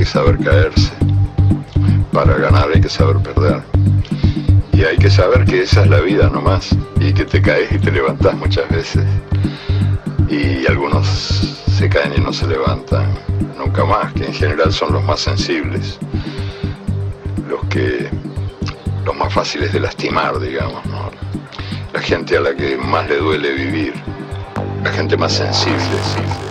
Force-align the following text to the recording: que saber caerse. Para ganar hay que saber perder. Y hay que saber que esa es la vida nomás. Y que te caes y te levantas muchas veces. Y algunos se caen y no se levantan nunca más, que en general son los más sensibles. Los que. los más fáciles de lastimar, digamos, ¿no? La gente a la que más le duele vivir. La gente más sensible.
que 0.00 0.06
saber 0.06 0.38
caerse. 0.38 0.90
Para 2.10 2.34
ganar 2.38 2.70
hay 2.74 2.80
que 2.80 2.88
saber 2.88 3.18
perder. 3.18 3.62
Y 4.72 4.82
hay 4.82 4.96
que 4.96 5.10
saber 5.10 5.44
que 5.44 5.60
esa 5.60 5.82
es 5.82 5.90
la 5.90 6.00
vida 6.00 6.30
nomás. 6.30 6.74
Y 6.98 7.12
que 7.12 7.26
te 7.26 7.42
caes 7.42 7.70
y 7.70 7.78
te 7.78 7.92
levantas 7.92 8.34
muchas 8.34 8.66
veces. 8.70 9.04
Y 10.26 10.66
algunos 10.66 11.06
se 11.06 11.90
caen 11.90 12.14
y 12.16 12.20
no 12.22 12.32
se 12.32 12.46
levantan 12.46 13.14
nunca 13.58 13.84
más, 13.84 14.10
que 14.14 14.24
en 14.24 14.32
general 14.32 14.72
son 14.72 14.94
los 14.94 15.04
más 15.04 15.20
sensibles. 15.20 15.98
Los 17.46 17.62
que. 17.68 18.08
los 19.04 19.14
más 19.14 19.30
fáciles 19.30 19.70
de 19.70 19.80
lastimar, 19.80 20.40
digamos, 20.40 20.82
¿no? 20.86 21.10
La 21.92 22.00
gente 22.00 22.38
a 22.38 22.40
la 22.40 22.54
que 22.54 22.74
más 22.78 23.06
le 23.06 23.18
duele 23.18 23.52
vivir. 23.52 23.92
La 24.82 24.90
gente 24.92 25.18
más 25.18 25.34
sensible. 25.34 26.49